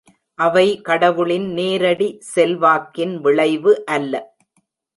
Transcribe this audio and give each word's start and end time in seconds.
அவை 0.39 0.67
கடவுளின் 0.81 1.45
நேரடி 1.53 2.07
செல்வாக்கின் 2.35 3.15
விளைவு 3.19 3.73
அல்ல. 3.85 4.13